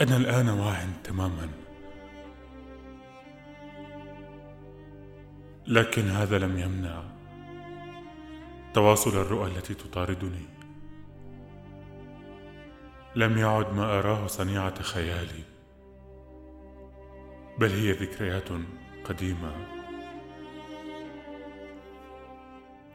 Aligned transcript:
أنا 0.00 0.16
الآن 0.16 0.48
واع 0.48 0.86
تماما. 1.04 1.48
لكن 5.66 6.02
هذا 6.02 6.38
لم 6.38 6.58
يمنع 6.58 7.02
تواصل 8.74 9.10
الرؤى 9.10 9.50
التي 9.50 9.74
تطاردني. 9.74 10.46
لم 13.16 13.38
يعد 13.38 13.72
ما 13.74 13.98
أراه 13.98 14.26
صنيعة 14.26 14.82
خيالي. 14.82 15.42
بل 17.58 17.70
هي 17.70 17.92
ذكريات 17.92 18.48
قديمة. 19.04 19.52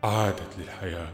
عادت 0.03 0.59
للحياة. 0.59 1.13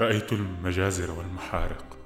رأيت 0.00 0.32
المجازر 0.32 1.10
والمحارق. 1.10 2.03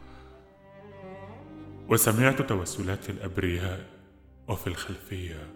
وسمعت 1.88 2.42
توسلات 2.42 3.10
الأبرياء 3.10 3.86
وفي 4.48 4.66
الخلفية 4.66 5.54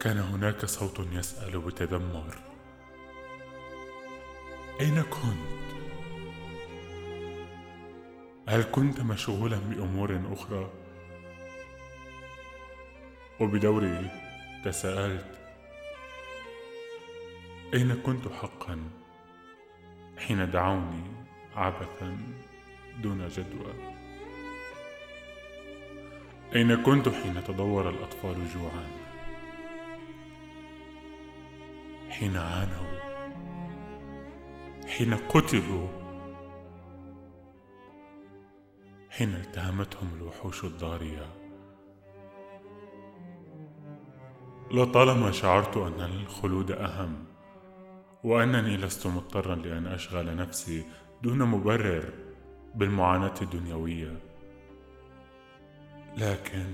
كان 0.00 0.18
هناك 0.18 0.64
صوت 0.64 1.06
يسأل 1.12 1.60
بتذمر 1.60 2.34
أين 4.80 5.02
كنت؟ 5.02 5.62
هل 8.48 8.62
كنت 8.62 9.00
مشغولا 9.00 9.56
بأمور 9.58 10.32
أخرى؟ 10.32 10.70
وبدوري 13.40 14.10
تساءلت 14.64 15.38
أين 17.74 17.94
كنت 17.94 18.28
حقا 18.28 18.78
حين 20.18 20.50
دعوني 20.50 21.02
عبثا 21.54 22.18
دون 23.02 23.28
جدوى؟ 23.28 24.01
أين 26.54 26.82
كنت 26.82 27.08
حين 27.08 27.44
تضور 27.44 27.90
الأطفال 27.90 28.48
جوعا؟ 28.48 28.86
حين 32.10 32.36
عانوا 32.36 32.92
حين 34.86 35.14
قتلوا 35.14 35.88
حين 39.10 39.34
التهمتهم 39.34 40.08
الوحوش 40.16 40.64
الضارية 40.64 41.26
لطالما 44.70 45.30
شعرت 45.30 45.76
أن 45.76 46.00
الخلود 46.00 46.70
أهم 46.70 47.24
وأنني 48.24 48.76
لست 48.76 49.06
مضطرا 49.06 49.54
لأن 49.54 49.86
أشغل 49.86 50.36
نفسي 50.36 50.84
دون 51.22 51.38
مبرر 51.38 52.12
بالمعاناة 52.74 53.34
الدنيوية 53.42 54.31
لكن 56.16 56.66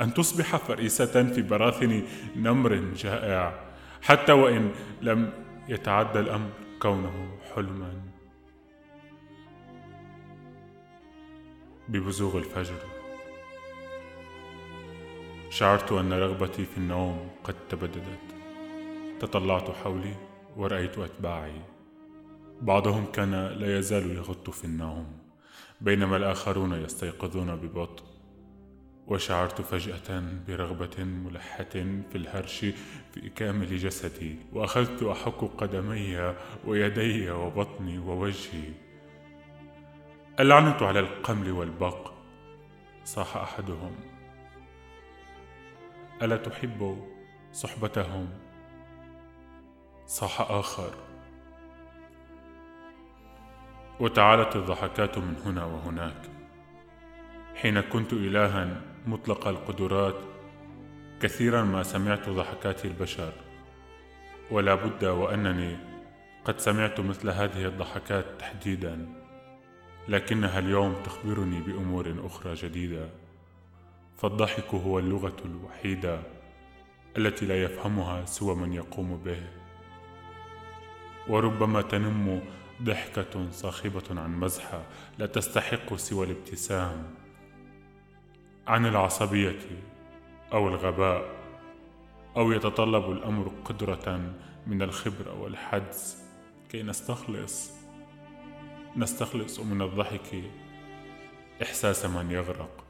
أن 0.00 0.14
تصبح 0.14 0.56
فريسة 0.56 1.32
في 1.32 1.42
براثن 1.42 2.02
نمر 2.36 2.74
جائع 2.74 3.64
حتى 4.02 4.32
وإن 4.32 4.70
لم 5.02 5.32
يتعدى 5.68 6.20
الأمر 6.20 6.50
كونه 6.82 7.38
حلما. 7.54 8.02
ببزوغ 11.88 12.38
الفجر 12.38 12.78
شعرت 15.50 15.92
أن 15.92 16.12
رغبتي 16.12 16.64
في 16.64 16.78
النوم 16.78 17.30
قد 17.44 17.54
تبددت. 17.68 18.34
تطلعت 19.20 19.70
حولي 19.70 20.14
ورأيت 20.56 20.98
أتباعي. 20.98 21.62
بعضهم 22.60 23.06
كان 23.12 23.46
لا 23.46 23.78
يزال 23.78 24.16
يغط 24.16 24.50
في 24.50 24.64
النوم. 24.64 25.27
بينما 25.80 26.16
الآخرون 26.16 26.72
يستيقظون 26.72 27.56
ببطء. 27.56 28.04
وشعرت 29.06 29.60
فجأة 29.60 30.22
برغبة 30.48 31.04
ملحة 31.04 31.64
في 32.10 32.14
الهرش 32.14 32.58
في 33.12 33.30
كامل 33.36 33.78
جسدي 33.78 34.36
وأخذت 34.52 35.02
أحك 35.02 35.44
قدمي 35.58 36.34
ويدي 36.64 37.30
وبطني 37.30 37.98
ووجهي. 37.98 38.72
اللعنة 40.40 40.86
على 40.86 41.00
القمل 41.00 41.50
والبق 41.50 42.12
صاح 43.04 43.36
أحدهم. 43.36 43.94
ألا 46.22 46.36
تحب 46.36 47.08
صحبتهم؟ 47.52 48.28
صاح 50.06 50.40
آخر. 50.40 50.94
وتعالت 54.00 54.56
الضحكات 54.56 55.18
من 55.18 55.36
هنا 55.44 55.64
وهناك. 55.64 56.22
حين 57.54 57.80
كنت 57.80 58.12
إلها 58.12 58.80
مطلق 59.06 59.48
القدرات 59.48 60.14
كثيرا 61.20 61.62
ما 61.62 61.82
سمعت 61.82 62.28
ضحكات 62.28 62.84
البشر. 62.84 63.32
ولا 64.50 64.74
بد 64.74 65.04
وأنني 65.04 65.76
قد 66.44 66.60
سمعت 66.60 67.00
مثل 67.00 67.30
هذه 67.30 67.66
الضحكات 67.66 68.24
تحديدا 68.38 69.08
لكنها 70.08 70.58
اليوم 70.58 70.94
تخبرني 71.04 71.60
بأمور 71.60 72.14
أخرى 72.24 72.54
جديدة. 72.54 73.08
فالضحك 74.16 74.74
هو 74.74 74.98
اللغة 74.98 75.36
الوحيدة 75.44 76.20
التي 77.16 77.46
لا 77.46 77.62
يفهمها 77.62 78.24
سوى 78.24 78.54
من 78.54 78.72
يقوم 78.72 79.16
به. 79.24 79.42
وربما 81.28 81.82
تنم 81.82 82.40
ضحكة 82.82 83.50
صاخبة 83.50 84.20
عن 84.20 84.40
مزحة 84.40 84.82
لا 85.18 85.26
تستحق 85.26 85.94
سوى 85.94 86.26
الابتسام 86.26 87.14
عن 88.66 88.86
العصبية 88.86 89.60
أو 90.52 90.68
الغباء 90.68 91.38
أو 92.36 92.52
يتطلب 92.52 93.10
الأمر 93.10 93.52
قدرة 93.64 94.34
من 94.66 94.82
الخبرة 94.82 95.40
والحدس 95.42 96.22
كي 96.70 96.82
نستخلص 96.82 97.78
نستخلص 98.96 99.60
من 99.60 99.82
الضحك 99.82 100.42
إحساس 101.62 102.06
من 102.06 102.30
يغرق. 102.30 102.84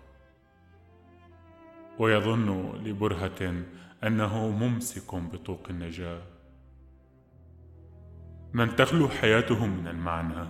ويظن 1.98 2.72
لبرهة 2.84 3.62
أنه 4.04 4.48
ممسك 4.48 5.15
بطوق 5.15 5.66
النجاة. 5.71 6.22
من 8.53 8.76
تخلو 8.76 9.09
حياته 9.09 9.66
من 9.66 9.88
المعنى 9.88 10.47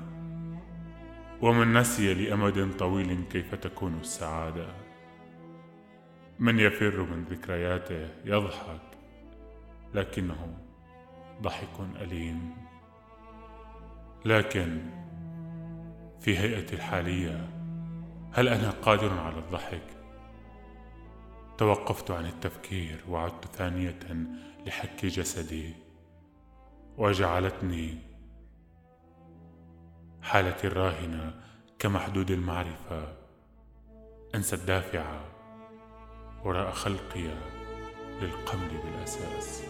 ومن 1.42 1.72
نسي 1.72 2.14
لأمد 2.14 2.76
طويل 2.78 3.24
كيف 3.30 3.54
تكون 3.54 3.98
السعادة. 4.00 4.66
من 6.38 6.58
يفر 6.58 7.02
من 7.02 7.24
ذكرياته 7.24 8.08
يضحك 8.24 8.80
لكنه 9.94 10.58
ضحك 11.42 11.80
أليم. 12.00 12.56
لكن 14.24 14.80
في 16.20 16.38
هيئتي 16.38 16.74
الحالية 16.74 17.48
هل 18.32 18.48
أنا 18.48 18.70
قادر 18.70 19.18
على 19.18 19.38
الضحك؟ 19.38 19.98
توقفت 21.58 22.10
عن 22.10 22.26
التفكير 22.26 23.04
وعدت 23.08 23.44
ثانية 23.44 23.98
لحك 24.66 25.06
جسدي. 25.06 25.87
وجعلتني 26.98 27.98
حالتي 30.22 30.66
الراهنة 30.66 31.34
كمحدود 31.78 32.30
المعرفة. 32.30 33.16
أنسى 34.34 34.56
الدافعة 34.56 35.20
وراء 36.44 36.70
خلقي 36.70 37.28
للقمل 38.20 38.78
بالأساس. 38.84 39.62